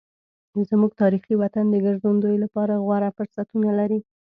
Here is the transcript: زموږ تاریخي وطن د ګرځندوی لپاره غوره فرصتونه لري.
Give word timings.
زموږ 0.69 0.91
تاریخي 1.01 1.33
وطن 1.41 1.65
د 1.69 1.75
ګرځندوی 1.85 2.37
لپاره 2.43 2.81
غوره 2.85 3.09
فرصتونه 3.17 3.69
لري. 3.79 3.99